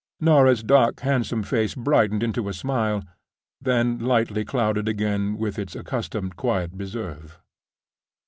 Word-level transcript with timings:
Norah's 0.19 0.63
dark, 0.63 1.01
handsome 1.01 1.43
face 1.43 1.75
brightened 1.75 2.23
into 2.23 2.49
a 2.49 2.53
smile—then 2.55 3.99
lightly 3.99 4.43
clouded 4.43 4.87
again 4.87 5.37
with 5.37 5.59
its 5.59 5.75
accustomed 5.75 6.35
quiet 6.35 6.71
reserve. 6.73 7.39